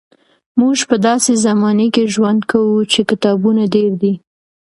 [0.59, 4.13] موږ په داسې زمانه کې ژوند کوو چې کتابونه ډېر دي.